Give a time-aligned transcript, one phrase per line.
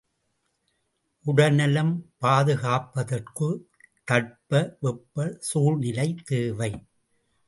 [1.25, 1.91] உடல்நலம்
[2.21, 3.61] பாதுகாப்பதற்குத்
[4.03, 6.71] தட்ப வெப்பச் சூழ்நிலை தேவை.